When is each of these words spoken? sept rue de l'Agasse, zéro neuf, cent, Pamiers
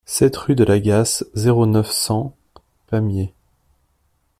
sept 0.07 0.35
rue 0.35 0.55
de 0.55 0.63
l'Agasse, 0.63 1.23
zéro 1.35 1.67
neuf, 1.67 1.91
cent, 1.91 2.35
Pamiers 2.87 3.35